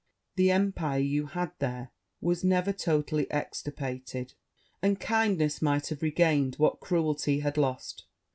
[0.35, 1.91] the empire you had there
[2.21, 4.33] was never totally extirpated;
[4.81, 8.05] and kindness might have regained what cruelty had lost!'